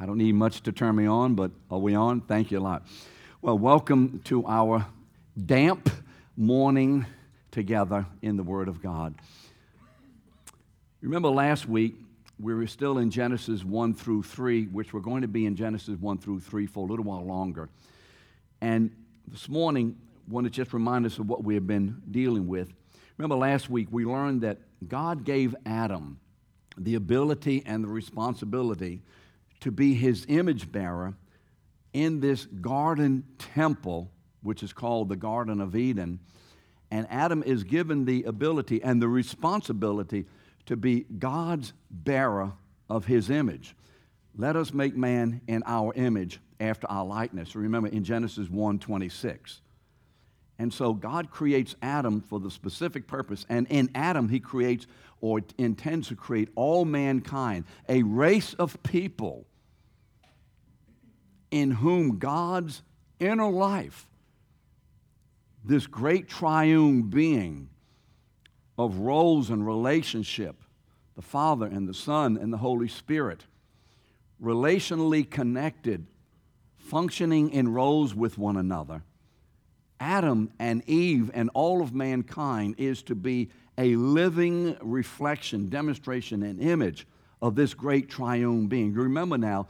[0.00, 2.20] I don't need much to turn me on, but are we on?
[2.20, 2.86] Thank you a lot.
[3.42, 4.86] Well, welcome to our
[5.44, 5.90] damp
[6.36, 7.04] morning
[7.50, 9.16] together in the Word of God.
[11.00, 11.96] Remember last week,
[12.38, 15.98] we were still in Genesis 1 through 3, which we're going to be in Genesis
[15.98, 17.68] 1 through 3 for a little while longer.
[18.60, 18.92] And
[19.26, 19.96] this morning,
[20.28, 22.72] I want to just remind us of what we have been dealing with.
[23.16, 26.20] Remember last week, we learned that God gave Adam
[26.76, 29.02] the ability and the responsibility
[29.60, 31.14] to be his image bearer
[31.92, 34.10] in this garden temple,
[34.42, 36.20] which is called the Garden of Eden.
[36.90, 40.26] And Adam is given the ability and the responsibility
[40.66, 42.52] to be God's bearer
[42.88, 43.74] of his image.
[44.36, 47.56] Let us make man in our image after our likeness.
[47.56, 49.60] Remember in Genesis 1 26.
[50.58, 53.46] And so God creates Adam for the specific purpose.
[53.48, 54.86] And in Adam, he creates
[55.20, 59.46] or intends to create all mankind, a race of people
[61.50, 62.82] in whom God's
[63.20, 64.06] inner life,
[65.64, 67.68] this great triune being
[68.76, 70.56] of roles and relationship,
[71.16, 73.44] the Father and the Son and the Holy Spirit,
[74.42, 76.06] relationally connected,
[76.76, 79.02] functioning in roles with one another
[80.00, 86.60] Adam and Eve and all of mankind is to be a living reflection, demonstration, and
[86.60, 87.06] image
[87.40, 88.92] of this great triune being.
[88.92, 89.68] You remember now,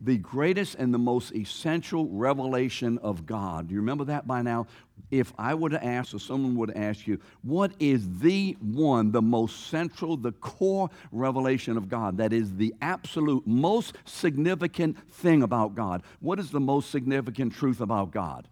[0.00, 3.68] the greatest and the most essential revelation of God.
[3.68, 4.66] Do you remember that by now?
[5.10, 9.20] If I were to ask, or someone would ask you, what is the one, the
[9.20, 12.16] most central, the core revelation of God?
[12.16, 16.02] That is the absolute most significant thing about God.
[16.20, 18.48] What is the most significant truth about God?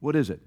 [0.00, 0.40] What is it?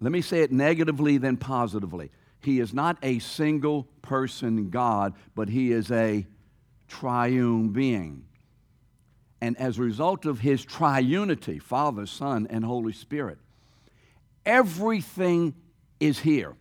[0.00, 2.10] Let me say it negatively, then positively.
[2.40, 6.26] He is not a single person God, but He is a
[6.86, 8.24] triune being.
[9.40, 13.38] And as a result of His triunity, Father, Son, and Holy Spirit,
[14.46, 15.54] everything
[16.00, 16.54] is here.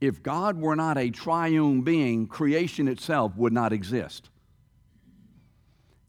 [0.00, 4.28] If God were not a triune being, creation itself would not exist.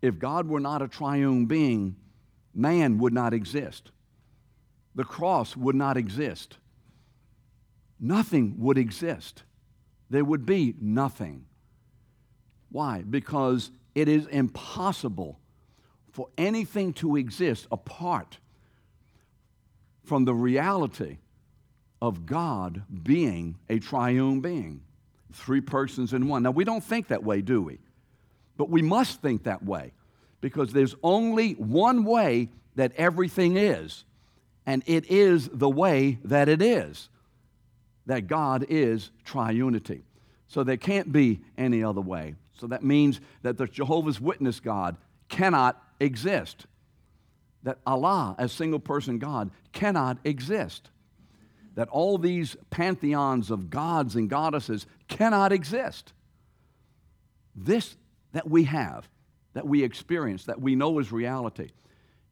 [0.01, 1.95] If God were not a triune being,
[2.53, 3.91] man would not exist
[4.95, 6.57] the cross would not exist.
[7.99, 9.43] Nothing would exist.
[10.09, 11.45] There would be nothing.
[12.71, 13.01] Why?
[13.01, 15.39] Because it is impossible
[16.11, 18.37] for anything to exist apart
[20.03, 21.17] from the reality
[22.01, 24.81] of God being a triune being,
[25.33, 26.43] three persons in one.
[26.43, 27.79] Now, we don't think that way, do we?
[28.57, 29.93] But we must think that way
[30.41, 34.05] because there's only one way that everything is,
[34.65, 37.09] and it is the way that it is
[38.05, 40.01] that God is triunity.
[40.47, 42.35] So there can't be any other way.
[42.59, 44.95] So that means that the Jehovah's Witness God
[45.27, 46.65] cannot exist.
[47.63, 50.89] That Allah, as single person God, cannot exist.
[51.73, 56.13] That all these pantheons of gods and goddesses cannot exist.
[57.55, 57.97] This
[58.33, 59.07] that we have,
[59.53, 61.69] that we experience, that we know is reality,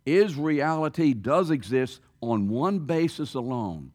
[0.06, 2.02] is reality, does exist
[2.32, 3.92] on one basis alone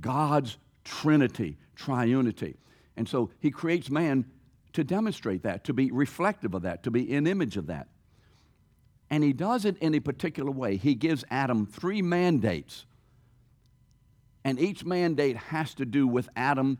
[0.00, 2.56] God's Trinity, triunity.
[2.96, 4.24] And so he creates man
[4.72, 7.88] to demonstrate that, to be reflective of that, to be an image of that.
[9.10, 10.76] And he does it in a particular way.
[10.76, 12.86] He gives Adam three mandates.
[14.44, 16.78] And each mandate has to do with Adam,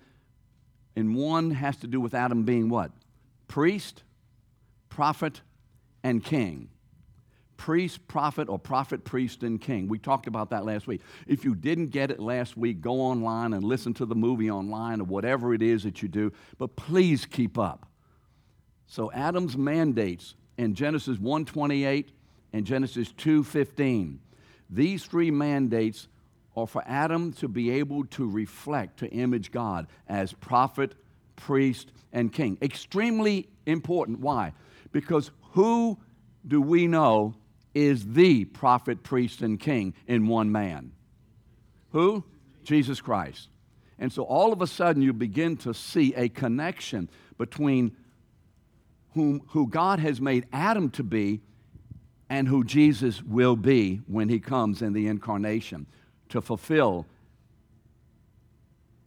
[0.97, 2.93] and one has to do with Adam being what?
[3.47, 4.03] Priest,
[4.89, 5.43] prophet,
[6.03, 6.69] and king
[7.59, 9.89] priest, prophet, or prophet, priest, and king.
[9.89, 11.03] We talked about that last week.
[11.27, 15.03] If you didn't get it last week, go online and listen to the movie online
[15.03, 17.87] or whatever it is that you do, but please keep up.
[18.87, 22.11] So Adam's mandates in Genesis 1:28
[22.55, 24.21] and Genesis 2:15.
[24.71, 26.09] These three mandates
[26.57, 30.95] are for Adam to be able to reflect, to image God as prophet,
[31.37, 32.57] priest, and king.
[32.63, 34.21] Extremely important.
[34.21, 34.55] Why?
[34.93, 35.99] Because who
[36.47, 37.35] do we know
[37.75, 40.93] is the prophet, priest, and king in one man.
[41.93, 42.25] Who?
[42.65, 43.49] Jesus Christ.
[43.99, 47.97] And so all of a sudden you begin to see a connection between
[49.15, 51.41] whom, who God has made Adam to be
[52.31, 55.87] and who Jesus will be when he comes in the incarnation
[56.29, 57.07] to fulfill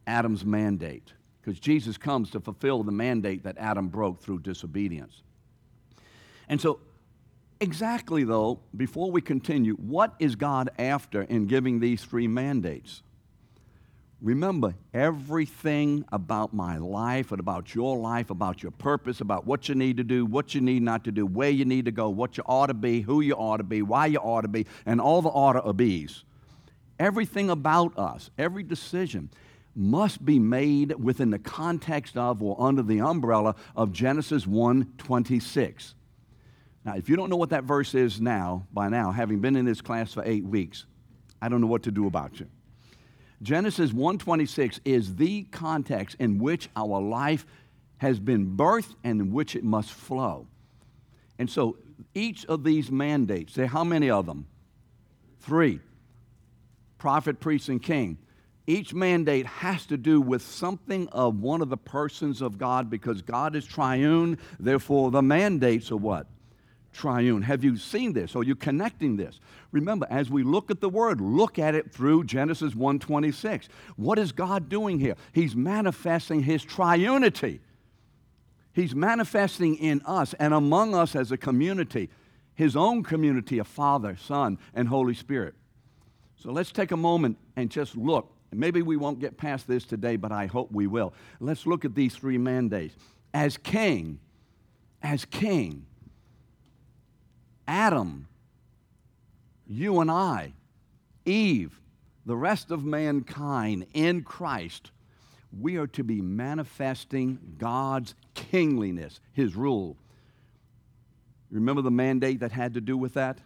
[0.06, 1.12] Adam's mandate.
[1.40, 5.22] Because Jesus comes to fulfill the mandate that Adam broke through disobedience.
[6.48, 6.80] And so
[7.62, 13.04] Exactly, though, before we continue, what is God after in giving these three mandates?
[14.20, 19.76] Remember, everything about my life and about your life, about your purpose, about what you
[19.76, 22.36] need to do, what you need not to do, where you need to go, what
[22.36, 25.00] you ought to be, who you ought to be, why you ought to be, and
[25.00, 26.24] all the ought to be's.
[26.98, 29.30] Everything about us, every decision,
[29.76, 35.94] must be made within the context of or under the umbrella of Genesis 1:26.
[36.84, 39.64] Now, if you don't know what that verse is now, by now, having been in
[39.64, 40.84] this class for eight weeks,
[41.40, 42.46] I don't know what to do about you.
[43.42, 47.44] Genesis 1:26 is the context in which our life
[47.98, 50.46] has been birthed and in which it must flow.
[51.38, 51.76] And so
[52.14, 54.46] each of these mandates, say how many of them?
[55.40, 55.80] Three.
[56.98, 58.18] Prophet, priest, and king.
[58.66, 63.22] Each mandate has to do with something of one of the persons of God because
[63.22, 64.38] God is triune.
[64.60, 66.28] Therefore, the mandates are what?
[66.92, 67.42] Triune.
[67.42, 68.36] Have you seen this?
[68.36, 69.40] Are you connecting this?
[69.70, 73.68] Remember, as we look at the word, look at it through Genesis 1:26.
[73.96, 75.16] What is God doing here?
[75.32, 77.60] He's manifesting his triunity.
[78.72, 82.08] He's manifesting in us and among us as a community,
[82.54, 85.54] his own community of Father, Son, and Holy Spirit.
[86.36, 88.34] So let's take a moment and just look.
[88.50, 91.14] Maybe we won't get past this today, but I hope we will.
[91.40, 92.96] Let's look at these three mandates.
[93.32, 94.18] As king,
[95.02, 95.86] as king,
[97.66, 98.28] Adam,
[99.66, 100.52] you and I,
[101.24, 101.80] Eve,
[102.26, 104.90] the rest of mankind in Christ,
[105.58, 109.96] we are to be manifesting God's kingliness, His rule.
[111.50, 113.38] Remember the mandate that had to do with that?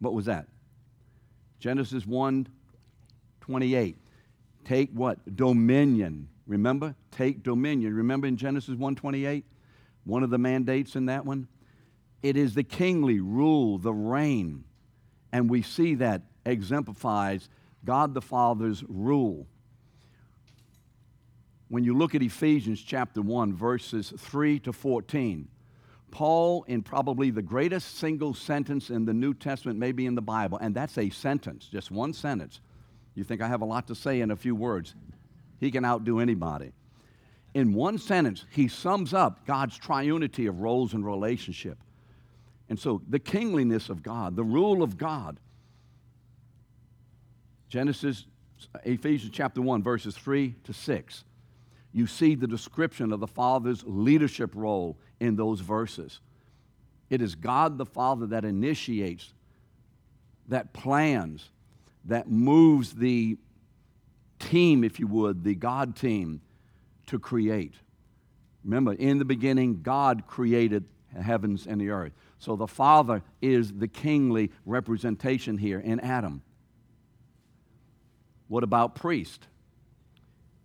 [0.00, 0.46] What was that?
[1.60, 2.48] Genesis 1
[3.40, 3.96] 28.
[4.64, 5.36] Take what?
[5.36, 6.28] Dominion.
[6.46, 6.94] Remember?
[7.10, 7.94] Take dominion.
[7.94, 9.44] Remember in Genesis 1 28?
[10.04, 11.48] One of the mandates in that one?
[12.22, 14.64] It is the kingly rule, the reign.
[15.32, 17.48] And we see that exemplifies
[17.84, 19.46] God the Father's rule.
[21.68, 25.48] When you look at Ephesians chapter 1, verses 3 to 14,
[26.10, 30.58] Paul, in probably the greatest single sentence in the New Testament, maybe in the Bible,
[30.58, 32.60] and that's a sentence, just one sentence.
[33.14, 34.94] You think I have a lot to say in a few words.
[35.60, 36.72] He can outdo anybody.
[37.52, 41.78] In one sentence, he sums up God's triunity of roles and relationship.
[42.68, 45.38] And so the kingliness of God, the rule of God.
[47.68, 48.26] Genesis,
[48.84, 51.24] Ephesians chapter 1, verses 3 to 6.
[51.92, 56.20] You see the description of the Father's leadership role in those verses.
[57.10, 59.32] It is God the Father that initiates,
[60.48, 61.48] that plans,
[62.04, 63.38] that moves the
[64.38, 66.40] team, if you would, the God team,
[67.06, 67.74] to create.
[68.64, 70.84] Remember, in the beginning, God created
[71.20, 72.12] heavens and the earth.
[72.38, 76.42] So the Father is the kingly representation here in Adam.
[78.46, 79.46] What about priest?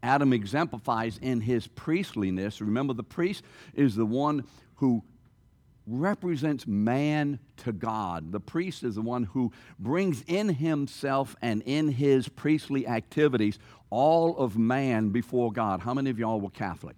[0.01, 2.61] Adam exemplifies in his priestliness.
[2.61, 3.43] Remember, the priest
[3.73, 4.43] is the one
[4.75, 5.03] who
[5.85, 8.31] represents man to God.
[8.31, 13.59] The priest is the one who brings in himself and in his priestly activities
[13.89, 15.81] all of man before God.
[15.81, 16.95] How many of y'all were Catholic?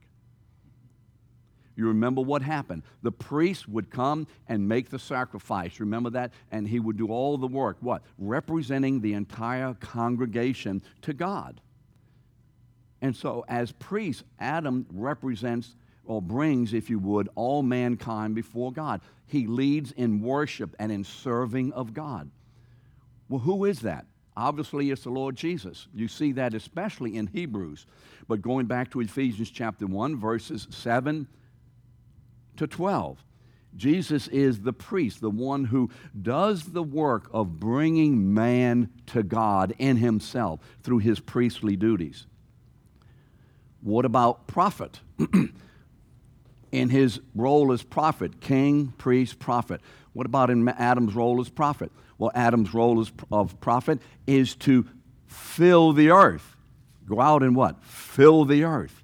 [1.75, 2.83] You remember what happened.
[3.03, 5.79] The priest would come and make the sacrifice.
[5.79, 6.31] Remember that?
[6.51, 7.77] And he would do all the work.
[7.81, 8.01] What?
[8.17, 11.59] Representing the entire congregation to God.
[13.01, 15.75] And so, as priest, Adam represents
[16.05, 19.01] or brings, if you would, all mankind before God.
[19.27, 22.29] He leads in worship and in serving of God.
[23.27, 24.05] Well, who is that?
[24.37, 25.87] Obviously, it's the Lord Jesus.
[25.93, 27.85] You see that especially in Hebrews.
[28.27, 31.27] But going back to Ephesians chapter 1, verses 7
[32.57, 33.23] to 12.
[33.75, 39.73] Jesus is the priest, the one who does the work of bringing man to God
[39.77, 42.25] in himself through his priestly duties.
[43.81, 44.99] What about prophet?
[46.71, 49.81] in his role as prophet, king, priest, prophet.
[50.13, 51.91] What about in Adam's role as prophet?
[52.17, 54.85] Well, Adam's role as, of prophet is to
[55.27, 56.55] fill the earth.
[57.07, 57.83] Go out and what?
[57.83, 59.03] Fill the earth.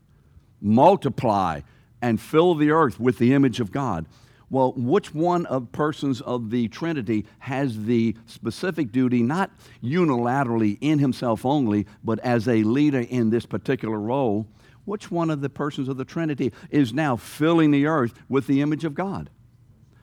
[0.62, 1.62] Multiply
[2.02, 4.06] and fill the earth with the image of God.
[4.50, 9.50] Well, which one of persons of the Trinity has the specific duty, not
[9.82, 14.46] unilaterally in himself only, but as a leader in this particular role?
[14.84, 18.62] Which one of the persons of the Trinity is now filling the earth with the
[18.62, 19.30] image of God?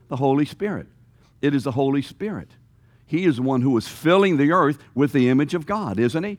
[0.09, 0.87] The Holy Spirit.
[1.43, 2.53] It is the Holy Spirit.
[3.05, 6.25] He is the one who is filling the earth with the image of God, isn't
[6.25, 6.39] he?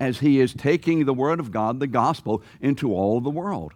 [0.00, 3.74] As he is taking the Word of God, the gospel, into all the world.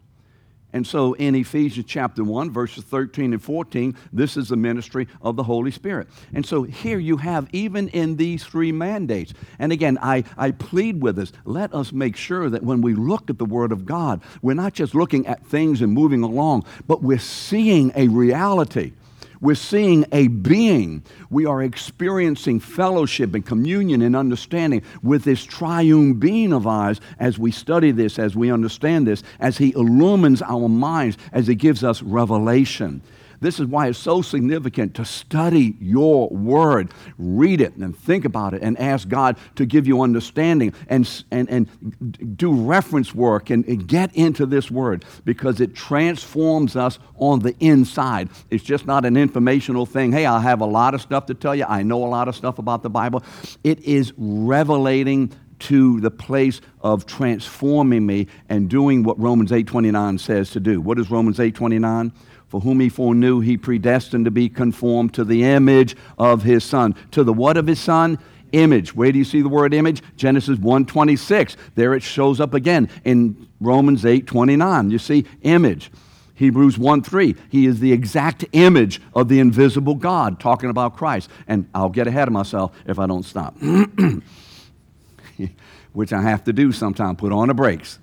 [0.72, 5.34] And so in Ephesians chapter 1, verses 13 and 14, this is the ministry of
[5.34, 6.08] the Holy Spirit.
[6.34, 11.02] And so here you have, even in these three mandates, and again, I, I plead
[11.02, 14.20] with us, let us make sure that when we look at the Word of God,
[14.42, 18.92] we're not just looking at things and moving along, but we're seeing a reality.
[19.40, 21.02] We're seeing a being.
[21.30, 27.38] We are experiencing fellowship and communion and understanding with this triune being of ours as
[27.38, 31.84] we study this, as we understand this, as He illumines our minds, as He gives
[31.84, 33.02] us revelation.
[33.40, 38.54] This is why it's so significant to study your word, read it and think about
[38.54, 43.64] it, and ask God to give you understanding and, and, and do reference work and,
[43.66, 48.28] and get into this word because it transforms us on the inside.
[48.50, 50.12] It's just not an informational thing.
[50.12, 51.64] Hey, I have a lot of stuff to tell you.
[51.64, 53.22] I know a lot of stuff about the Bible.
[53.64, 60.50] It is revelating to the place of transforming me and doing what Romans 8:29 says
[60.52, 60.80] to do.
[60.80, 62.12] What is Romans 8:29?
[62.48, 66.94] For whom he foreknew, he predestined to be conformed to the image of his son.
[67.12, 68.18] To the what of his son?
[68.52, 68.94] Image.
[68.94, 70.02] Where do you see the word image?
[70.16, 71.56] Genesis 1:26.
[71.74, 74.90] There it shows up again in Romans 8:29.
[74.90, 75.90] You see image.
[76.38, 81.28] Hebrews 1 3, he is the exact image of the invisible God, talking about Christ.
[81.48, 83.56] And I'll get ahead of myself if I don't stop,
[85.92, 87.98] which I have to do sometime, put on the brakes.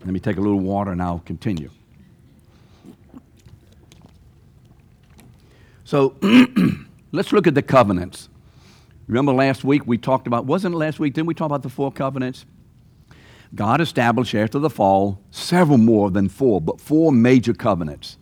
[0.00, 1.70] Let me take a little water and I'll continue.
[5.88, 6.16] So
[7.12, 8.28] let's look at the covenants.
[9.06, 11.14] Remember last week we talked about, wasn't it last week?
[11.14, 12.44] Didn't we talk about the four covenants?
[13.54, 18.18] God established after the fall several more than four, but four major covenants.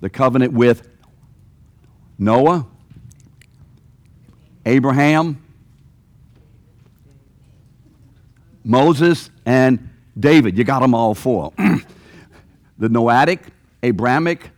[0.00, 0.88] The covenant with
[2.18, 2.66] Noah,
[4.64, 5.44] Abraham,
[8.64, 10.56] Moses, and David.
[10.56, 11.52] You got them all four.
[12.78, 13.40] the Noahic,
[13.82, 14.52] Abrahamic,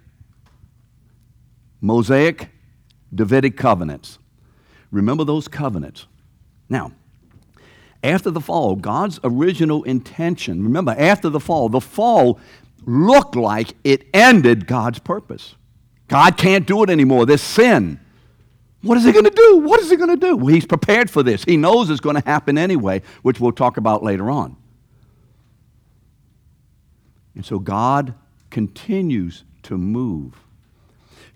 [1.86, 2.48] Mosaic,
[3.14, 4.18] Davidic covenants.
[4.90, 6.06] Remember those covenants.
[6.68, 6.92] Now,
[8.02, 12.40] after the fall, God's original intention, remember, after the fall, the fall
[12.84, 15.54] looked like it ended God's purpose.
[16.08, 17.26] God can't do it anymore.
[17.26, 18.00] There's sin.
[18.82, 19.58] What is he going to do?
[19.58, 20.36] What is he going to do?
[20.36, 21.42] Well, he's prepared for this.
[21.44, 24.56] He knows it's going to happen anyway, which we'll talk about later on.
[27.34, 28.14] And so God
[28.50, 30.45] continues to move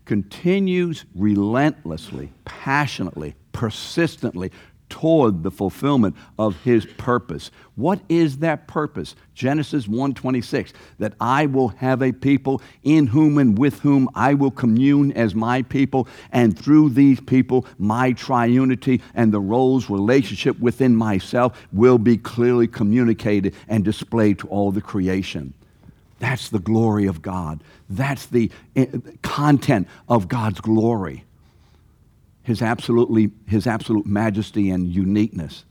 [0.04, 4.50] continues relentlessly, passionately, persistently
[4.90, 7.50] toward the fulfillment of his purpose.
[7.76, 9.14] What is that purpose?
[9.34, 14.50] Genesis 1:26 that I will have a people in whom and with whom I will
[14.50, 20.94] commune as my people and through these people my triunity and the roles relationship within
[20.94, 25.54] myself will be clearly communicated and displayed to all the creation.
[26.20, 27.64] That's the glory of God.
[27.88, 28.86] That's the eh,
[29.22, 31.24] content of God's glory.
[32.42, 35.64] His, absolutely, his absolute majesty and uniqueness.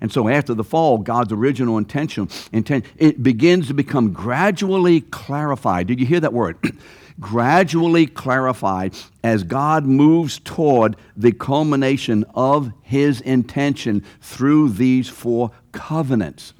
[0.00, 5.86] And so after the fall, God's original intention, intent, it begins to become gradually clarified.
[5.86, 6.58] Did you hear that word?
[7.20, 16.52] gradually clarified as God moves toward the culmination of his intention through these four covenants.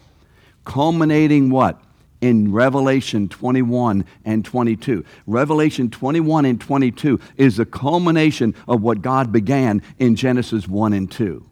[0.65, 1.83] Culminating what?
[2.21, 5.05] In Revelation 21 and 22.
[5.27, 11.11] Revelation 21 and 22 is the culmination of what God began in Genesis 1 and
[11.11, 11.45] 2.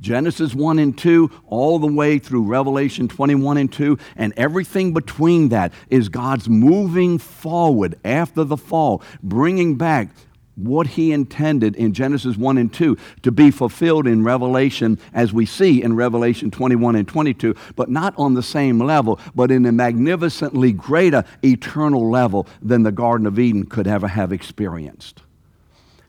[0.00, 5.50] Genesis 1 and 2, all the way through Revelation 21 and 2, and everything between
[5.50, 10.08] that is God's moving forward after the fall, bringing back
[10.56, 15.46] what he intended in Genesis 1 and 2 to be fulfilled in Revelation, as we
[15.46, 19.72] see in Revelation 21 and 22, but not on the same level, but in a
[19.72, 25.22] magnificently greater eternal level than the Garden of Eden could ever have experienced.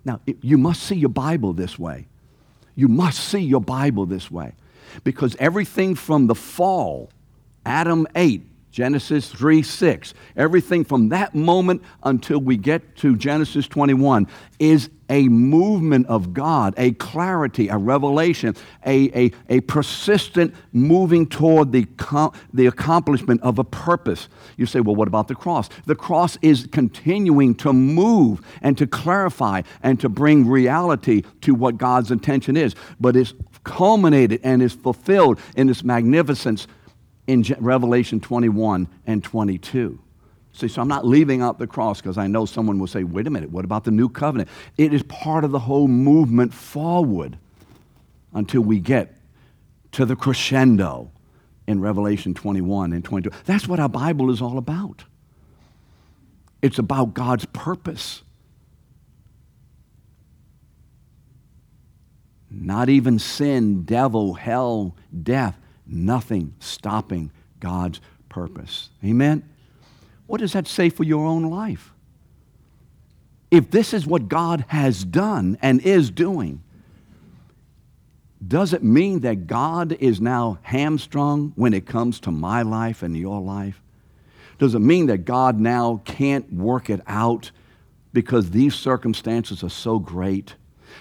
[0.03, 2.07] Now, you must see your Bible this way.
[2.75, 4.53] You must see your Bible this way.
[5.03, 7.09] Because everything from the fall,
[7.65, 10.13] Adam ate, Genesis 3 6.
[10.37, 14.27] Everything from that moment until we get to Genesis 21
[14.59, 21.73] is a movement of God, a clarity, a revelation, a, a, a persistent moving toward
[21.73, 21.85] the,
[22.53, 24.29] the accomplishment of a purpose.
[24.55, 25.69] You say, well, what about the cross?
[25.85, 31.77] The cross is continuing to move and to clarify and to bring reality to what
[31.77, 33.33] God's intention is, but it's
[33.65, 36.67] culminated and is fulfilled in its magnificence
[37.27, 39.99] in Revelation 21 and 22.
[40.53, 43.25] See, so I'm not leaving out the cross because I know someone will say, wait
[43.25, 44.49] a minute, what about the new covenant?
[44.77, 47.37] It is part of the whole movement forward
[48.33, 49.15] until we get
[49.93, 51.11] to the crescendo
[51.67, 53.31] in Revelation 21 and 22.
[53.45, 55.05] That's what our Bible is all about.
[56.61, 58.23] It's about God's purpose.
[62.49, 65.57] Not even sin, devil, hell, death,
[65.91, 68.89] nothing stopping God's purpose.
[69.03, 69.43] Amen?
[70.27, 71.91] What does that say for your own life?
[73.51, 76.63] If this is what God has done and is doing,
[78.47, 83.15] does it mean that God is now hamstrung when it comes to my life and
[83.15, 83.81] your life?
[84.57, 87.51] Does it mean that God now can't work it out
[88.13, 90.55] because these circumstances are so great?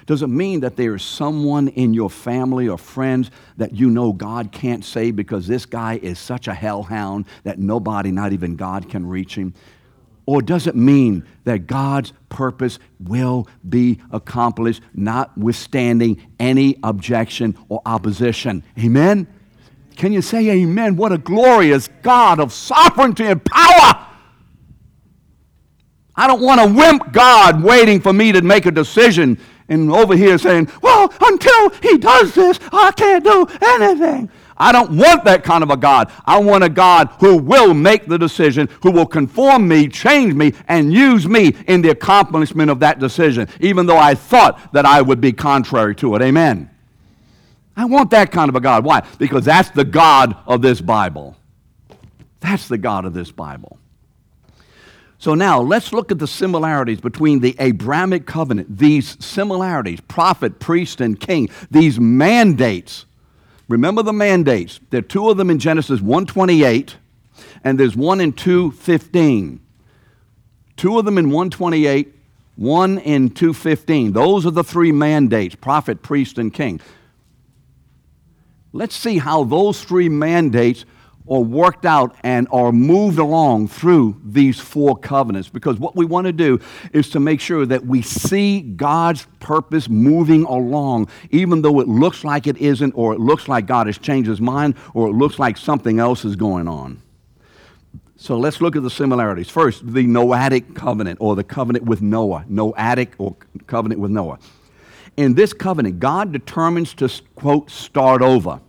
[0.07, 4.13] Does it mean that there is someone in your family or friends that you know
[4.13, 8.89] God can't save because this guy is such a hellhound that nobody, not even God,
[8.89, 9.55] can reach him?
[10.27, 18.63] Or does it mean that God's purpose will be accomplished, notwithstanding any objection or opposition?
[18.79, 19.27] Amen?
[19.97, 20.97] Can you say amen?
[20.97, 24.07] What a glorious God of sovereignty and power!
[26.17, 29.39] I don't want a wimp God waiting for me to make a decision
[29.71, 34.31] and over here saying, well, until he does this, I can't do anything.
[34.57, 36.13] I don't want that kind of a God.
[36.27, 40.53] I want a God who will make the decision, who will conform me, change me,
[40.69, 45.01] and use me in the accomplishment of that decision, even though I thought that I
[45.01, 46.21] would be contrary to it.
[46.21, 46.69] Amen.
[47.75, 48.85] I want that kind of a God.
[48.85, 49.03] Why?
[49.19, 51.37] Because that's the God of this Bible.
[52.41, 53.79] That's the God of this Bible.
[55.21, 61.03] So now let's look at the similarities between the Abrahamic covenant, these similarities, prophet, priest,
[61.03, 63.05] and king, these mandates.
[63.69, 64.81] Remember the mandates.
[64.89, 66.97] There are two of them in Genesis 128,
[67.63, 69.61] and there's one in 215.
[70.79, 72.15] Two of them in 128,
[72.57, 74.15] one in 215.
[74.15, 76.81] Those are the three mandates prophet, priest, and king.
[78.73, 80.87] Let's see how those three mandates
[81.31, 85.49] or worked out and are moved along through these four covenants.
[85.49, 86.59] Because what we want to do
[86.93, 92.25] is to make sure that we see God's purpose moving along, even though it looks
[92.25, 95.39] like it isn't, or it looks like God has changed his mind, or it looks
[95.39, 97.01] like something else is going on.
[98.17, 99.49] So let's look at the similarities.
[99.49, 102.45] First, the Noahic covenant, or the covenant with Noah.
[102.51, 103.37] Noahic, or
[103.69, 104.41] covenant with Noah.
[105.17, 108.61] In this covenant, God determines to, quote, start over.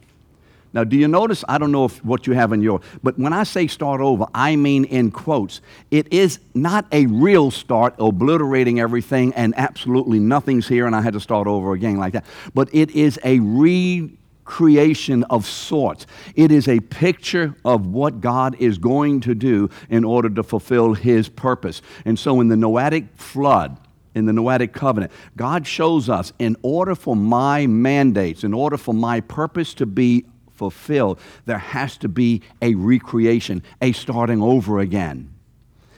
[0.74, 1.44] Now, do you notice?
[1.50, 4.26] I don't know if what you have in your, but when I say start over,
[4.34, 5.62] I mean in quotes.
[5.90, 11.14] It is not a real start, obliterating everything and absolutely nothing's here and I had
[11.14, 12.26] to start over again like that.
[12.54, 16.08] But it is a recreation of sorts.
[16.36, 20.94] It is a picture of what God is going to do in order to fulfill
[20.94, 21.82] his purpose.
[22.06, 23.78] And so in the Noahic flood,
[24.16, 28.94] in the Noahic covenant, God shows us in order for my mandates, in order for
[28.94, 30.26] my purpose to be
[30.62, 35.34] fulfilled, there has to be a recreation, a starting over again.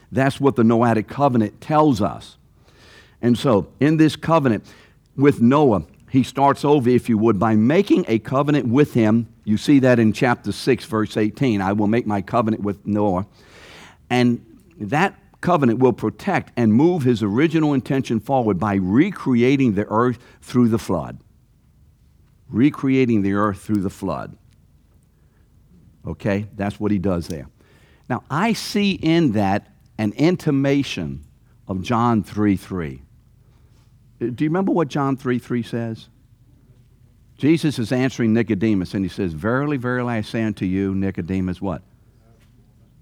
[0.09, 2.37] That's what the Noahic covenant tells us.
[3.21, 4.65] And so, in this covenant
[5.17, 9.27] with Noah, he starts over, if you would, by making a covenant with him.
[9.43, 11.59] You see that in chapter 6, verse 18.
[11.59, 13.25] I will make my covenant with Noah.
[14.09, 14.45] And
[14.79, 20.69] that covenant will protect and move his original intention forward by recreating the earth through
[20.69, 21.19] the flood.
[22.47, 24.37] Recreating the earth through the flood.
[26.05, 26.47] Okay?
[26.55, 27.47] That's what he does there.
[28.09, 31.23] Now, I see in that an intimation
[31.67, 33.01] of John 3 3.
[34.21, 36.09] Uh, do you remember what John 3 3 says?
[37.37, 41.81] Jesus is answering Nicodemus, and he says, Verily, verily, I say unto you, Nicodemus, what?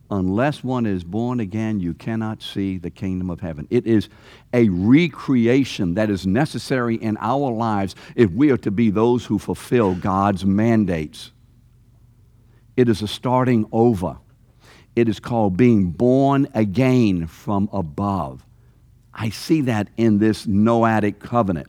[0.10, 3.66] Unless one is born again, you cannot see the kingdom of heaven.
[3.70, 4.10] It is
[4.54, 9.40] a recreation that is necessary in our lives if we are to be those who
[9.40, 11.32] fulfill God's mandates.
[12.82, 14.18] It is a starting over.
[14.96, 18.44] It is called being born again from above.
[19.14, 21.68] I see that in this Noahic covenant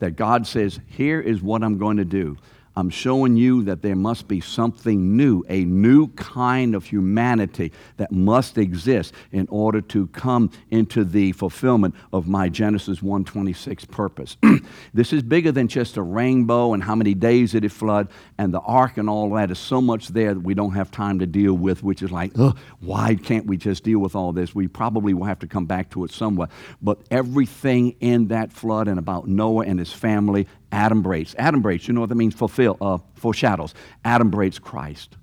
[0.00, 2.36] that God says, Here is what I'm going to do.
[2.76, 8.12] I'm showing you that there must be something new, a new kind of humanity that
[8.12, 14.36] must exist in order to come into the fulfillment of my Genesis 1:26 purpose.
[14.94, 18.54] this is bigger than just a rainbow and how many days did it flood and
[18.54, 21.26] the ark and all that is so much there that we don't have time to
[21.26, 22.32] deal with, which is like,
[22.80, 24.54] why can't we just deal with all this?
[24.54, 26.48] We probably will have to come back to it somewhere.
[26.80, 31.34] But everything in that flood and about Noah and his family adumbrates.
[31.36, 32.34] Adumbrates, you know what that means?
[32.34, 33.74] Fulfill, uh, foreshadows.
[34.04, 35.16] Adumbrates Christ.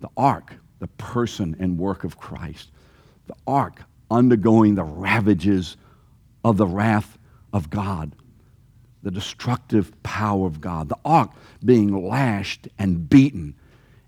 [0.00, 2.70] The ark, the person and work of Christ.
[3.26, 5.76] The ark undergoing the ravages
[6.44, 7.18] of the wrath
[7.52, 8.16] of God,
[9.02, 10.88] the destructive power of God.
[10.88, 11.30] The ark
[11.64, 13.54] being lashed and beaten,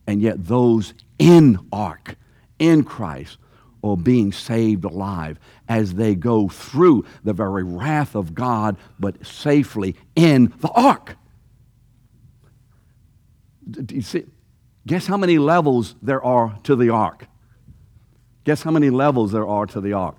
[0.06, 2.16] and yet those in ark,
[2.58, 3.38] in Christ,
[3.82, 9.96] or being saved alive as they go through the very wrath of God, but safely
[10.16, 11.16] in the ark.
[13.70, 14.24] Do you see?
[14.86, 17.26] Guess how many levels there are to the ark?
[18.44, 20.16] Guess how many levels there are to the ark?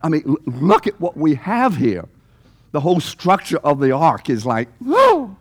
[0.00, 2.04] I mean, look at what we have here.
[2.70, 5.36] The whole structure of the ark is like, whoa!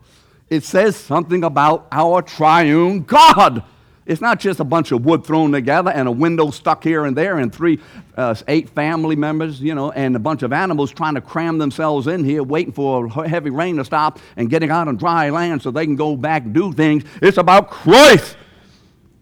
[0.49, 3.63] It says something about our triune God.
[4.07, 7.15] It's not just a bunch of wood thrown together and a window stuck here and
[7.15, 7.79] there and three,
[8.15, 12.07] uh, eight family members, you know, and a bunch of animals trying to cram themselves
[12.07, 15.61] in here, waiting for a heavy rain to stop and getting out on dry land
[15.61, 17.03] so they can go back and do things.
[17.21, 18.37] It's about Christ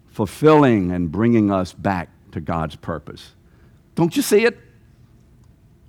[0.06, 3.32] fulfilling and bringing us back to God's purpose.
[3.96, 4.56] Don't you see it?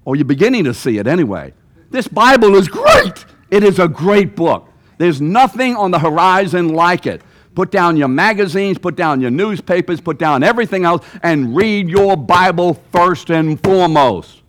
[0.05, 1.53] Or you're beginning to see it anyway.
[1.91, 3.25] This Bible is great.
[3.51, 4.67] It is a great book.
[4.97, 7.21] There's nothing on the horizon like it.
[7.57, 12.15] Put down your magazines, put down your newspapers, put down everything else, and read your
[12.15, 14.43] Bible first and foremost.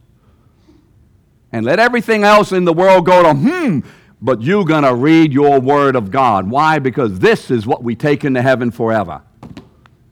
[1.51, 3.81] And let everything else in the world go to, hmm,
[4.21, 6.51] but you're going to read your Word of God.
[6.51, 6.81] Why?
[6.81, 9.23] Because this is what we take into heaven forever.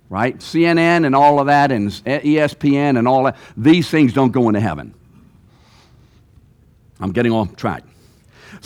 [0.08, 0.38] Right?
[0.38, 4.60] CNN and all of that, and ESPN and all that, these things don't go into
[4.60, 4.94] heaven.
[6.98, 7.84] I'm getting off track.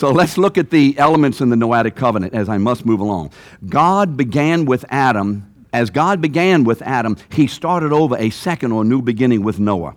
[0.00, 3.32] So let's look at the elements in the Noahic covenant as I must move along.
[3.68, 5.66] God began with Adam.
[5.74, 9.96] As God began with Adam, he started over a second or new beginning with Noah.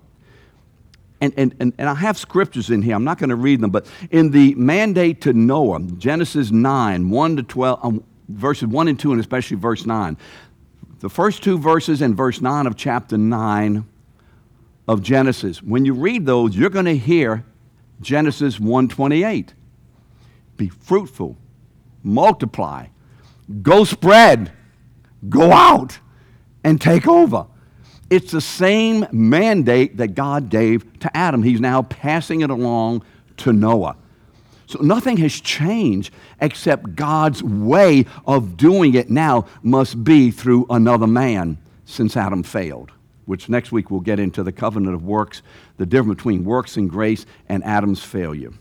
[1.21, 2.95] And, and, and, and I have scriptures in here.
[2.95, 7.35] I'm not going to read them, but in the mandate to Noah, Genesis 9, 1
[7.37, 10.17] to 12, um, verses 1 and 2, and especially verse 9.
[10.99, 13.85] The first two verses and verse 9 of chapter 9
[14.85, 17.45] of Genesis, when you read those, you're going to hear
[18.01, 19.53] Genesis 128
[20.63, 21.35] be fruitful,
[22.03, 22.85] multiply,
[23.61, 24.49] go spread,
[25.27, 25.99] go out,
[26.63, 27.47] and take over.
[28.09, 31.43] It's the same mandate that God gave to Adam.
[31.43, 33.03] He's now passing it along
[33.37, 33.97] to Noah.
[34.67, 41.07] So nothing has changed except God's way of doing it now must be through another
[41.07, 42.91] man since Adam failed,
[43.25, 45.41] which next week we'll get into the covenant of works,
[45.75, 48.53] the difference between works and grace and Adam's failure.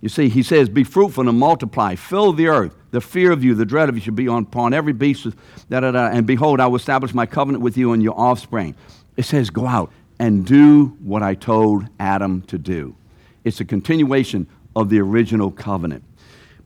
[0.00, 2.74] You see, he says, Be fruitful and multiply, fill the earth.
[2.90, 5.26] The fear of you, the dread of you should be upon every beast.
[5.68, 8.74] Da, da, da, and behold, I will establish my covenant with you and your offspring.
[9.16, 12.96] It says, Go out and do what I told Adam to do.
[13.44, 16.04] It's a continuation of the original covenant.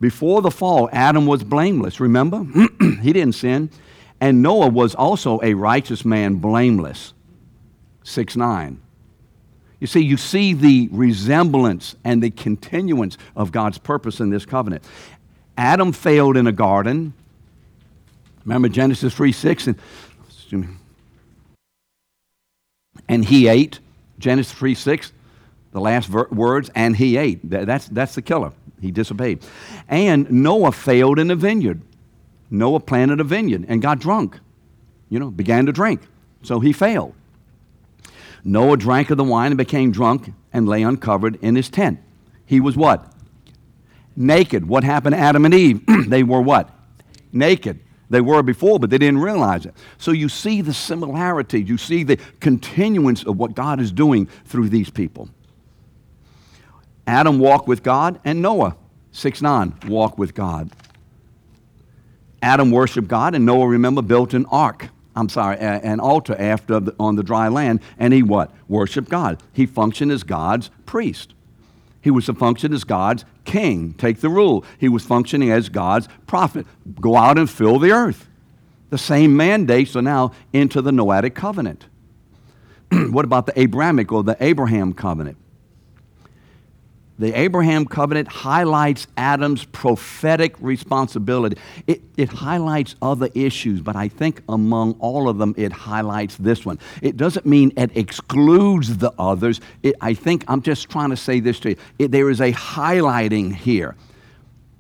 [0.01, 2.45] Before the fall, Adam was blameless, remember?
[3.01, 3.71] he didn't sin.
[4.21, 7.15] And Noah was also a righteous man, blameless.
[8.05, 8.81] 6 9.
[9.85, 14.83] You see, you see the resemblance and the continuance of God's purpose in this covenant.
[15.59, 17.13] Adam failed in a garden.
[18.47, 19.79] Remember Genesis 3 6 and
[23.11, 23.79] and he ate.
[24.19, 25.13] Genesis 3 6,
[25.73, 27.41] the last ver- words, and he ate.
[27.45, 28.53] That's, that's the killer.
[28.81, 29.41] He disobeyed.
[29.87, 31.83] And Noah failed in a vineyard.
[32.51, 34.41] Noah planted a vineyard and got drunk,
[35.11, 36.01] you know, began to drink.
[36.43, 37.13] So he failed.
[38.45, 41.99] Noah drank of the wine and became drunk and lay uncovered in his tent.
[42.45, 43.11] He was what?
[44.15, 44.69] Naked.
[44.69, 45.81] What happened to Adam and Eve?
[46.09, 46.71] they were what?
[47.33, 47.81] Naked.
[48.11, 49.75] They were before, but they didn't realize it.
[49.99, 51.69] So you see the similarities.
[51.69, 55.31] You see the continuance of what God is doing through these people.
[57.07, 58.77] Adam walked with God, and Noah,
[59.13, 60.71] 6 9, walked with God.
[62.43, 64.91] Adam worshiped God, and Noah, remember, built an ark.
[65.17, 68.51] I'm sorry, an altar after the, on the dry land, and he what?
[68.69, 69.41] Worshiped God.
[69.53, 71.35] He functioned as God's priest.
[72.01, 74.65] He was to function as God's king, take the rule.
[74.79, 76.67] He was functioning as God's prophet,
[77.01, 78.29] go out and fill the earth.
[78.91, 81.87] The same mandates are now into the Noahic covenant.
[83.11, 85.39] what about the Abrahamic or the Abraham covenant?
[87.19, 91.57] The Abraham covenant highlights Adam's prophetic responsibility.
[91.87, 96.67] It, it, highlights other issues, but I think among all of them, it highlights this
[96.67, 96.81] one.
[97.03, 99.61] It doesn't mean it excludes the others.
[99.85, 101.77] It, I think I'm just trying to say this to you.
[102.01, 103.95] It, there is a highlighting here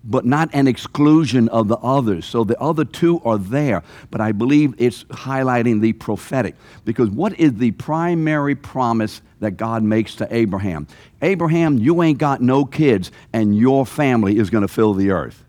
[0.06, 2.26] but not an exclusion of the others.
[2.26, 6.54] So the other two are there, but I believe it's highlighting the prophetic.
[6.84, 10.86] Because what is the primary promise that God makes to Abraham?
[11.22, 15.42] Abraham, you ain't got no kids, and your family is going to fill the earth.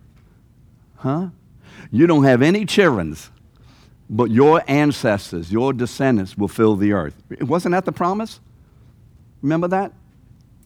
[0.98, 1.28] Huh?
[1.92, 3.16] You don't have any children,
[4.10, 7.16] but your ancestors, your descendants will fill the earth.
[7.42, 8.40] Wasn't that the promise?
[9.42, 9.92] Remember that?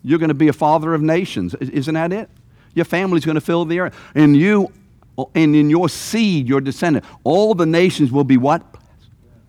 [0.03, 1.55] You're going to be a father of nations.
[1.55, 2.29] Isn't that it?
[2.75, 3.95] Your family's going to fill the earth.
[4.15, 4.71] And you,
[5.35, 8.63] and in your seed, your descendant, all the nations will be what?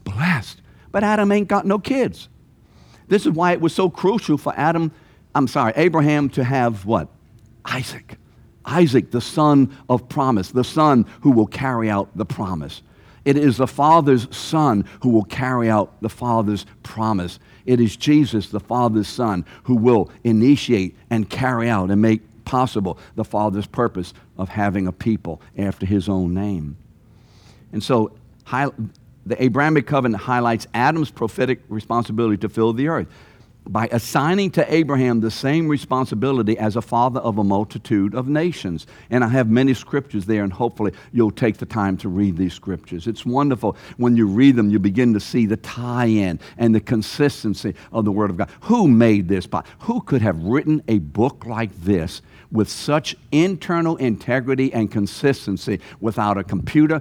[0.05, 0.61] Blessed.
[0.93, 2.29] But Adam ain't got no kids.
[3.09, 4.93] This is why it was so crucial for Adam,
[5.35, 7.09] I'm sorry, Abraham to have what?
[7.65, 8.17] Isaac.
[8.65, 12.83] Isaac, the son of promise, the son who will carry out the promise.
[13.25, 17.39] It is the Father's Son who will carry out the Father's promise.
[17.67, 22.99] It is Jesus, the Father's Son, who will initiate and carry out and make possible
[23.15, 26.77] the Father's purpose of having a people after his own name.
[27.73, 28.13] And so,
[28.51, 33.07] the Abrahamic covenant highlights Adam's prophetic responsibility to fill the earth
[33.67, 38.87] by assigning to Abraham the same responsibility as a father of a multitude of nations.
[39.11, 42.55] And I have many scriptures there, and hopefully you'll take the time to read these
[42.55, 43.07] scriptures.
[43.07, 46.81] It's wonderful when you read them, you begin to see the tie in and the
[46.81, 48.51] consistency of the Word of God.
[48.63, 49.47] Who made this?
[49.81, 56.37] Who could have written a book like this with such internal integrity and consistency without
[56.37, 57.01] a computer,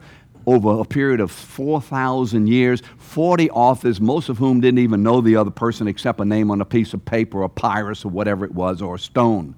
[0.50, 5.36] over a period of 4,000 years, 40 authors, most of whom didn't even know the
[5.36, 8.54] other person except a name on a piece of paper, a papyrus, or whatever it
[8.54, 9.54] was, or a stone.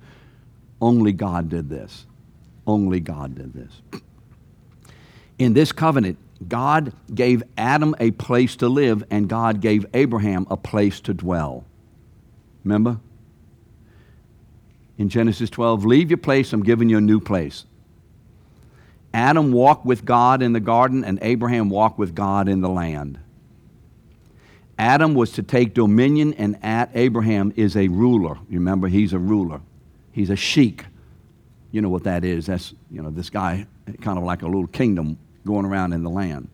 [0.82, 2.06] Only God did this.
[2.67, 3.82] Only God did this.
[5.39, 10.58] In this covenant, God gave Adam a place to live, and God gave Abraham a
[10.58, 11.63] place to dwell.
[12.63, 12.99] Remember?
[15.02, 17.66] In Genesis 12, leave your place, I'm giving you a new place.
[19.16, 23.18] Adam walked with God in the garden, and Abraham walked with God in the land.
[24.78, 26.56] Adam was to take dominion, and
[26.94, 28.38] Abraham is a ruler.
[28.48, 29.62] Remember, he's a ruler.
[30.12, 30.86] He's a sheik.
[31.72, 32.46] You know what that is.
[32.46, 33.66] That's, you know, this guy,
[34.02, 36.48] kind of like a little kingdom going around in the land.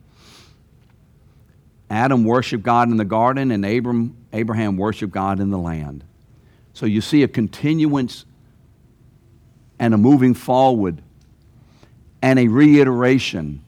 [1.90, 6.06] Adam worshiped God in the garden, and Abram, Abraham worshiped God in the land.
[6.72, 8.24] So you see a continuance
[9.80, 11.02] and a moving forward
[12.22, 13.64] and a reiteration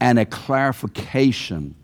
[0.00, 1.74] and a clarification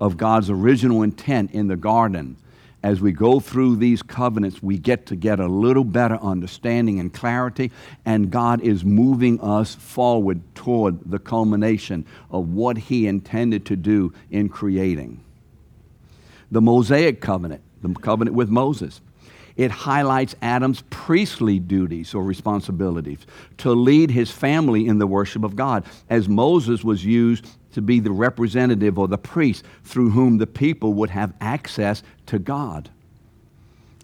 [0.00, 2.36] of God's original intent in the garden.
[2.82, 7.12] As we go through these covenants, we get to get a little better understanding and
[7.12, 7.70] clarity,
[8.04, 14.12] and God is moving us forward toward the culmination of what He intended to do
[14.32, 15.22] in creating.
[16.50, 19.00] The Mosaic covenant, the covenant with Moses
[19.56, 23.18] it highlights Adam's priestly duties or responsibilities
[23.58, 28.00] to lead his family in the worship of God, as Moses was used to be
[28.00, 32.90] the representative or the priest through whom the people would have access to God.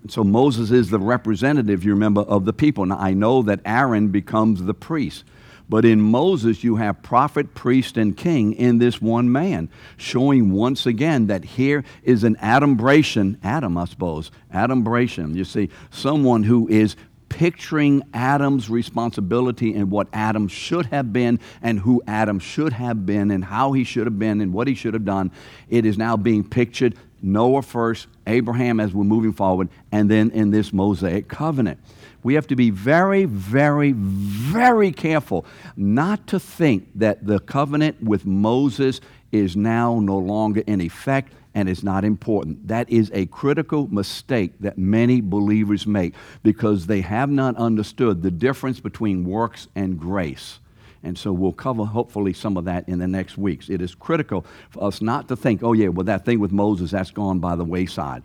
[0.02, 2.86] And so Moses is the representative, you remember, of the people.
[2.86, 5.24] Now I know that Aaron becomes the priest.
[5.68, 10.86] But in Moses, you have prophet, priest, and king in this one man, showing once
[10.86, 15.36] again that here is an adumbration, Adam, I suppose, adumbration.
[15.36, 16.96] You see, someone who is
[17.28, 23.30] picturing Adam's responsibility and what Adam should have been and who Adam should have been
[23.30, 25.30] and how he should have been and what he should have done.
[25.68, 30.50] It is now being pictured Noah first, Abraham as we're moving forward, and then in
[30.50, 31.78] this Mosaic covenant
[32.22, 38.26] we have to be very, very, very careful not to think that the covenant with
[38.26, 39.00] Moses
[39.30, 42.68] is now no longer in effect and is not important.
[42.68, 48.30] That is a critical mistake that many believers make because they have not understood the
[48.30, 50.60] difference between works and grace.
[51.02, 53.70] And so we'll cover hopefully some of that in the next weeks.
[53.70, 56.90] It is critical for us not to think, oh, yeah, well, that thing with Moses,
[56.90, 58.22] that's gone by the wayside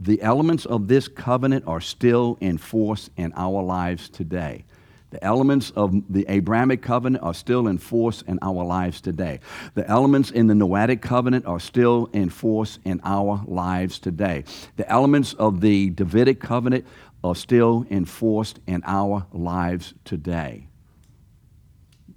[0.00, 4.64] the elements of this covenant are still in force in our lives today.
[5.10, 9.40] The elements of the Abrahamic covenant are still in force in our lives today.
[9.74, 14.44] The elements in the Noahic covenant are still in force in our lives today.
[14.76, 16.86] The elements of the Davidic covenant
[17.22, 20.68] are still enforced in our lives today.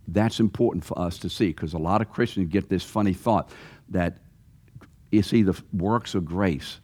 [0.08, 3.50] That's important for us to see because a lot of Christians get this funny thought
[3.90, 4.20] that
[5.12, 6.80] it's either works of grace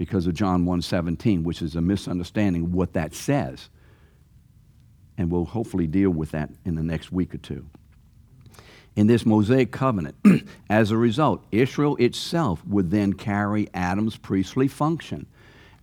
[0.00, 3.68] because of John 1:17, which is a misunderstanding of what that says.
[5.18, 7.66] And we'll hopefully deal with that in the next week or two.
[8.96, 10.14] In this Mosaic covenant,
[10.70, 15.26] as a result, Israel itself would then carry Adam's priestly function.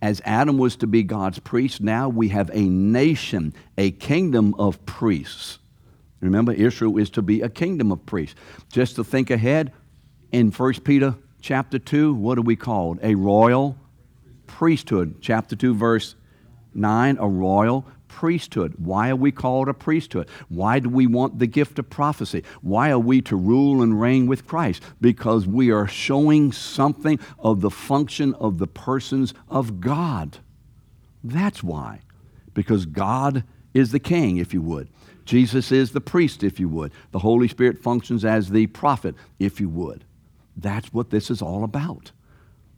[0.02, 4.84] As Adam was to be God's priest, now we have a nation, a kingdom of
[4.84, 5.60] priests.
[6.18, 8.34] Remember, Israel is to be a kingdom of priests.
[8.68, 9.72] Just to think ahead,
[10.32, 12.98] in 1 Peter chapter 2, what are we called?
[13.00, 13.78] A royal
[14.58, 15.14] priesthood.
[15.20, 16.16] Chapter 2, verse
[16.74, 18.74] 9, a royal priesthood.
[18.76, 20.28] Why are we called a priesthood?
[20.48, 22.42] Why do we want the gift of prophecy?
[22.60, 24.82] Why are we to rule and reign with Christ?
[25.00, 30.38] Because we are showing something of the function of the persons of God.
[31.22, 32.00] That's why.
[32.52, 33.44] Because God
[33.74, 34.88] is the king, if you would.
[35.24, 36.90] Jesus is the priest, if you would.
[37.12, 40.02] The Holy Spirit functions as the prophet, if you would.
[40.56, 42.10] That's what this is all about.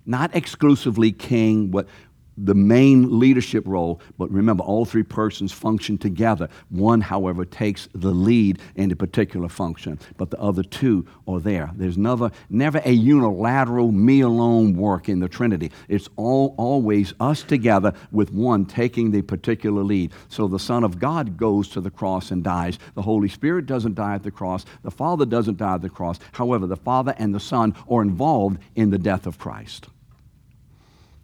[0.06, 1.88] Not exclusively king, but
[2.36, 6.48] the main leadership role, but remember, all three persons function together.
[6.68, 11.70] One, however, takes the lead in a particular function, but the other two are there.
[11.74, 15.70] There's never, never a unilateral, me alone work in the Trinity.
[15.88, 20.12] It's all, always us together with one taking the particular lead.
[20.28, 22.78] So the Son of God goes to the cross and dies.
[22.94, 24.64] The Holy Spirit doesn't die at the cross.
[24.82, 26.18] The Father doesn't die at the cross.
[26.32, 29.88] However, the Father and the Son are involved in the death of Christ.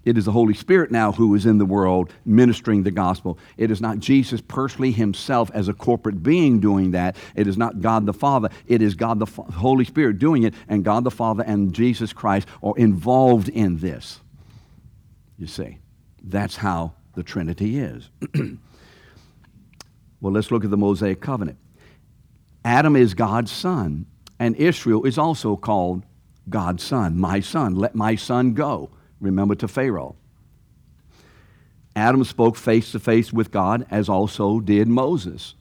[0.07, 3.41] It is the Holy Spirit now who is in the world ministering the gospel.
[3.57, 7.17] It is not Jesus personally himself as a corporate being doing that.
[7.35, 8.49] It is not God the Father.
[8.69, 12.47] It is God the Holy Spirit doing it, and God the Father and Jesus Christ
[12.63, 14.21] are involved in this.
[15.39, 15.79] You see,
[16.23, 18.09] that's how the Trinity is.
[20.21, 21.59] well, let's look at the Mosaic covenant.
[22.65, 24.07] Adam is God's son,
[24.39, 26.05] and Israel is also called
[26.49, 27.75] God's son, my son.
[27.75, 28.91] Let my son go
[29.21, 30.17] remember, to Pharaoh.
[31.95, 35.55] Adam spoke face to face with God, as also did Moses.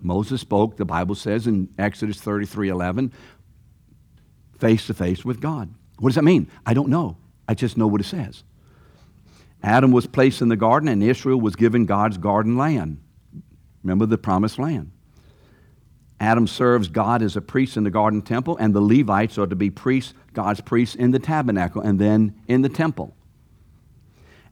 [0.00, 3.12] Moses spoke, the Bible says in Exodus 33 11,
[4.58, 5.72] face to face with God.
[5.98, 6.50] What does that mean?
[6.64, 7.16] I don't know.
[7.48, 8.42] I just know what it says.
[9.62, 13.00] Adam was placed in the garden, and Israel was given God's garden land.
[13.82, 14.90] Remember the promised land.
[16.20, 19.56] Adam serves God as a priest in the garden temple, and the Levites are to
[19.56, 23.14] be priests, God's priests in the tabernacle and then in the temple.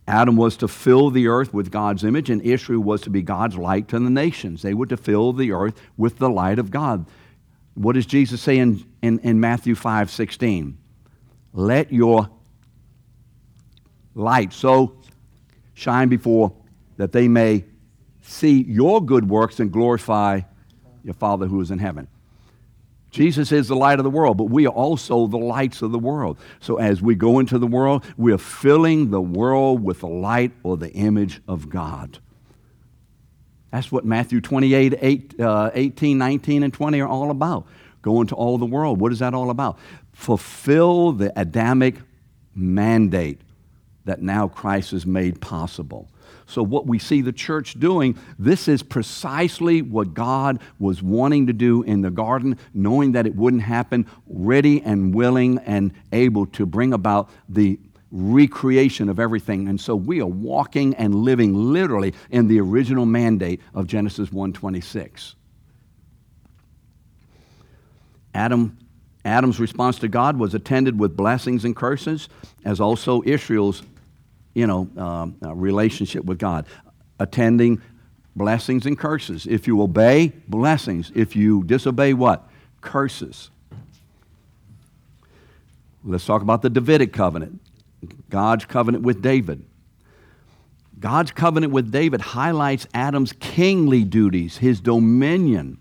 [0.07, 3.57] Adam was to fill the earth with God's image, and Israel was to be God's
[3.57, 4.63] light to the nations.
[4.63, 7.07] They were to fill the earth with the light of God.
[7.75, 10.77] What does Jesus say in, in, in Matthew 5 16?
[11.53, 12.29] Let your
[14.15, 14.97] light so
[15.75, 16.53] shine before
[16.97, 17.65] that they may
[18.23, 20.41] see your good works and glorify
[21.05, 22.09] your Father who is in heaven.
[23.13, 25.99] Jesus is the light of the world, but we are also the lights of the
[25.99, 26.39] world.
[26.61, 30.53] So as we go into the world, we are filling the world with the light
[30.63, 32.19] or the image of God.
[33.71, 37.67] That's what Matthew 28, 8, uh, 18, 19, and 20 are all about.
[38.01, 38.99] Go into all the world.
[38.99, 39.79] What is that all about?
[40.13, 41.97] Fulfill the Adamic
[42.55, 43.41] mandate
[44.07, 46.09] that now Christ has made possible.
[46.53, 51.55] So, what we see the church doing, this is precisely what God was wanting to
[51.55, 56.67] do in the garden, knowing that it wouldn't happen, ready and willing and able to
[56.67, 57.79] bring about the
[58.11, 59.69] recreation of everything.
[59.69, 65.35] And so we are walking and living literally in the original mandate of Genesis 1:26.
[68.35, 68.77] Adam
[69.25, 72.29] Adam's response to God was attended with blessings and curses,
[72.65, 73.83] as also Israel's
[74.55, 76.67] you know, um, relationship with God.
[77.19, 77.81] Attending
[78.35, 79.47] blessings and curses.
[79.47, 81.13] If you obey, blessings.
[81.15, 82.49] If you disobey, what?
[82.81, 83.51] Curses.
[86.05, 87.61] Let's talk about the Davidic covenant,
[88.29, 89.65] God's covenant with David.
[90.99, 95.79] God's covenant with David highlights Adam's kingly duties, his dominion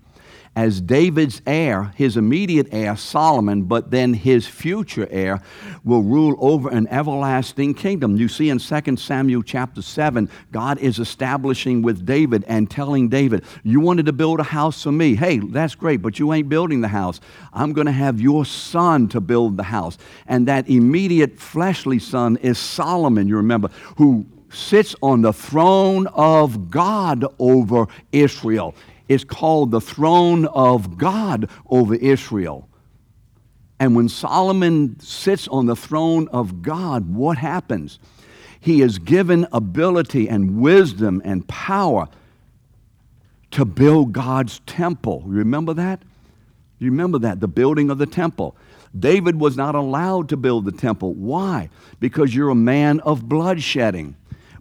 [0.54, 5.40] as David's heir, his immediate heir, Solomon, but then his future heir
[5.82, 8.16] will rule over an everlasting kingdom.
[8.16, 13.44] You see in 2 Samuel chapter 7, God is establishing with David and telling David,
[13.62, 15.14] You wanted to build a house for me.
[15.14, 17.20] Hey, that's great, but you ain't building the house.
[17.54, 19.96] I'm going to have your son to build the house.
[20.26, 26.70] And that immediate fleshly son is Solomon, you remember, who sits on the throne of
[26.70, 28.74] God over Israel
[29.12, 32.68] is called the throne of God over Israel.
[33.78, 37.98] And when Solomon sits on the throne of God, what happens?
[38.60, 42.08] He is given ability and wisdom and power
[43.50, 45.24] to build God's temple.
[45.26, 46.00] You Remember that?
[46.78, 48.56] You remember that, the building of the temple.
[48.98, 51.14] David was not allowed to build the temple.
[51.14, 51.68] Why?
[52.00, 54.14] Because you're a man of bloodshedding.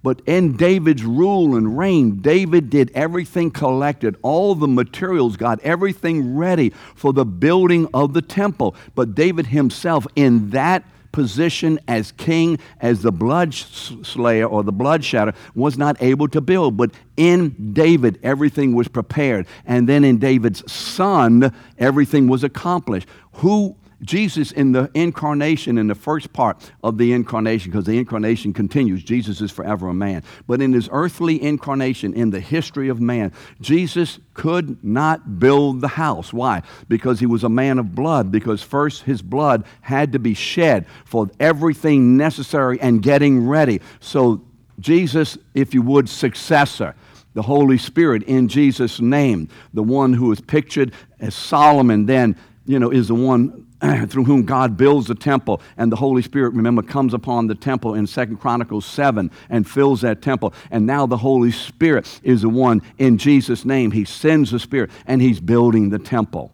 [0.04, 6.36] But in David's rule and reign, David did everything collected, all the materials, got everything
[6.36, 8.76] ready for the building of the temple.
[8.96, 15.04] But David himself, in that position as king, as the blood slayer or the blood
[15.04, 16.78] shedder, was not able to build.
[16.78, 19.46] But in David, everything was prepared.
[19.66, 23.08] And then in David's son, everything was accomplished.
[23.34, 28.52] Who Jesus in the incarnation, in the first part of the incarnation, because the incarnation
[28.52, 30.24] continues, Jesus is forever a man.
[30.47, 35.88] But in his earthly incarnation, in the history of man, Jesus could not build the
[35.88, 36.34] house.
[36.34, 36.64] Why?
[36.88, 40.88] Because he was a man of blood, because first his blood had to be shed
[41.06, 43.82] for everything necessary and getting ready.
[43.99, 44.41] So,
[44.80, 46.95] Jesus, if you would, successor
[47.34, 52.36] the Holy Spirit in Jesus' name, the one who is pictured as Solomon, then,
[52.66, 53.68] you know, is the one
[54.08, 57.96] through whom God builds the temple, and the Holy Spirit, remember, comes upon the temple
[57.96, 60.54] in Second Chronicles 7 and fills that temple.
[60.70, 63.92] And now the Holy Spirit is the one in Jesus' name.
[63.92, 66.54] He sends the Spirit, and He's building the temple.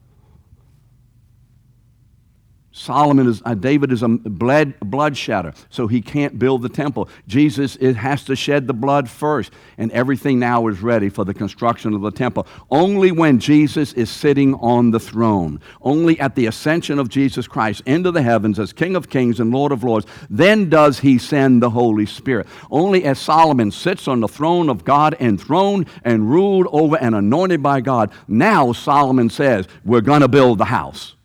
[2.78, 7.10] Solomon is, uh, David is a blood, blood shedder, so he can't build the temple.
[7.28, 11.34] Jesus it has to shed the blood first, and everything now is ready for the
[11.34, 12.46] construction of the temple.
[12.70, 17.82] Only when Jesus is sitting on the throne, only at the ascension of Jesus Christ
[17.88, 21.64] into the heavens as King of kings and Lord of lords, then does he send
[21.64, 22.46] the Holy Spirit.
[22.70, 27.64] Only as Solomon sits on the throne of God, enthroned and ruled over and anointed
[27.64, 31.16] by God, now Solomon says, We're going to build the house.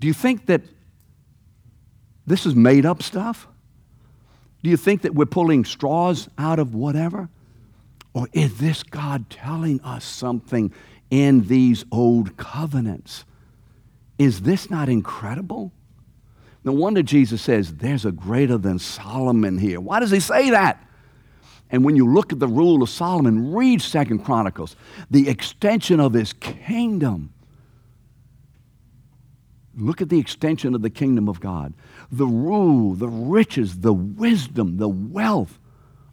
[0.00, 0.62] Do you think that
[2.26, 3.48] this is made up stuff?
[4.62, 7.28] Do you think that we're pulling straws out of whatever?
[8.12, 10.72] Or is this God telling us something
[11.10, 13.24] in these old covenants?
[14.18, 15.72] Is this not incredible?
[16.64, 19.80] No wonder Jesus says, There's a greater than Solomon here.
[19.80, 20.84] Why does he say that?
[21.70, 24.74] And when you look at the rule of Solomon, read Second Chronicles,
[25.10, 27.32] the extension of his kingdom
[29.78, 31.72] Look at the extension of the kingdom of God.
[32.10, 35.58] The rule, the riches, the wisdom, the wealth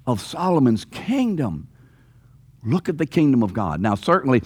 [0.06, 1.68] of Solomon's kingdom.
[2.64, 3.82] Look at the kingdom of God.
[3.82, 4.44] Now, certainly,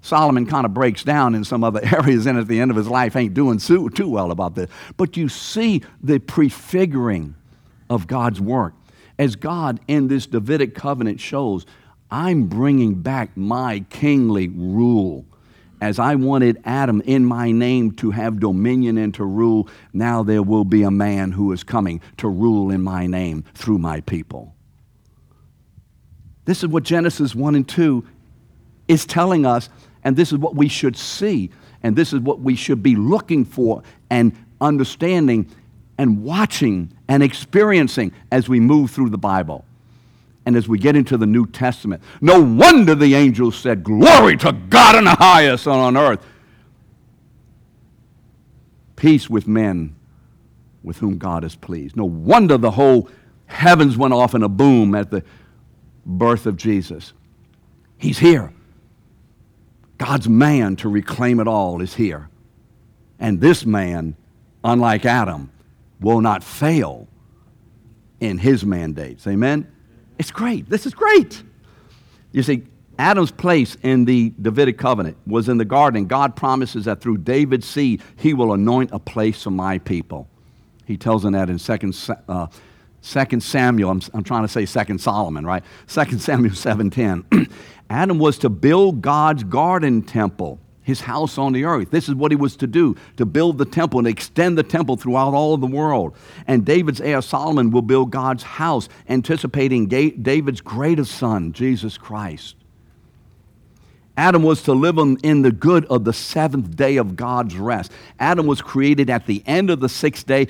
[0.00, 2.88] Solomon kind of breaks down in some other areas and at the end of his
[2.88, 4.70] life ain't doing too, too well about this.
[4.96, 7.34] But you see the prefiguring
[7.90, 8.74] of God's work.
[9.18, 11.66] As God in this Davidic covenant shows,
[12.10, 15.24] I'm bringing back my kingly rule
[15.82, 20.44] as I wanted Adam in my name to have dominion and to rule, now there
[20.44, 24.54] will be a man who is coming to rule in my name through my people.
[26.44, 28.06] This is what Genesis 1 and 2
[28.86, 29.68] is telling us,
[30.04, 31.50] and this is what we should see,
[31.82, 35.50] and this is what we should be looking for and understanding
[35.98, 39.64] and watching and experiencing as we move through the Bible
[40.44, 42.02] and as we get into the New Testament.
[42.20, 46.24] No wonder the angels said, Glory to God in the highest and on earth.
[48.96, 49.94] Peace with men
[50.82, 51.96] with whom God is pleased.
[51.96, 53.08] No wonder the whole
[53.46, 55.22] heavens went off in a boom at the
[56.04, 57.12] birth of Jesus.
[57.98, 58.52] He's here.
[59.98, 62.28] God's man to reclaim it all is here.
[63.20, 64.16] And this man,
[64.64, 65.52] unlike Adam,
[66.00, 67.06] will not fail
[68.18, 69.26] in his mandates.
[69.28, 69.70] Amen?
[70.22, 70.70] It's great.
[70.70, 71.42] This is great.
[72.30, 72.62] You see,
[72.96, 76.06] Adam's place in the Davidic covenant was in the garden.
[76.06, 80.28] God promises that through David's seed, he will anoint a place for my people.
[80.86, 82.46] He tells them that in 2 uh,
[83.02, 85.64] 2 Samuel, I'm, I'm, trying to say 2 Solomon, right?
[85.88, 87.50] 2 Samuel 7.10.
[87.90, 91.90] Adam was to build God's garden temple his house on the earth.
[91.90, 94.96] This is what he was to do to build the temple and extend the temple
[94.96, 96.14] throughout all of the world.
[96.46, 102.56] And David's heir Solomon will build God's house, anticipating David's greatest son, Jesus Christ.
[104.16, 107.90] Adam was to live in the good of the seventh day of God's rest.
[108.20, 110.48] Adam was created at the end of the sixth day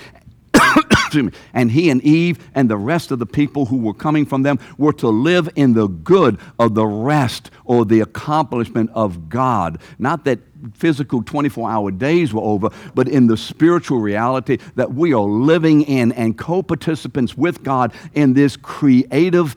[1.55, 4.59] and he and Eve and the rest of the people who were coming from them
[4.79, 9.81] were to live in the good of the rest or the accomplishment of God.
[9.99, 10.41] Not that
[10.75, 15.83] physical 24 hour days were over, but in the spiritual reality that we are living
[15.83, 19.57] in and co participants with God in this creative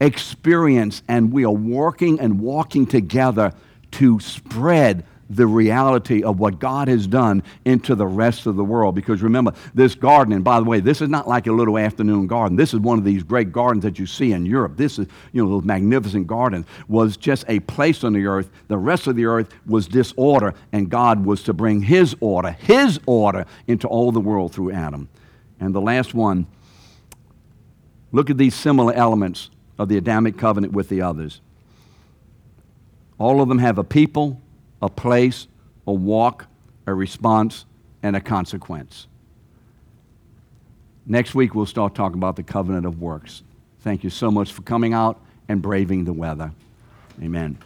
[0.00, 3.52] experience, and we are working and walking together
[3.92, 8.94] to spread the reality of what God has done into the rest of the world.
[8.94, 12.26] Because remember, this garden, and by the way, this is not like a little afternoon
[12.26, 12.56] garden.
[12.56, 14.76] This is one of these great gardens that you see in Europe.
[14.76, 18.50] This is, you know, those magnificent gardens, was just a place on the earth.
[18.68, 22.98] The rest of the earth was disorder, and God was to bring His order, His
[23.06, 25.08] order, into all the world through Adam.
[25.60, 26.46] And the last one,
[28.12, 31.40] look at these similar elements of the Adamic covenant with the others.
[33.18, 34.40] All of them have a people,
[34.80, 35.48] a place,
[35.86, 36.46] a walk,
[36.86, 37.64] a response,
[38.02, 39.06] and a consequence.
[41.06, 43.42] Next week, we'll start talking about the covenant of works.
[43.80, 46.52] Thank you so much for coming out and braving the weather.
[47.22, 47.58] Amen.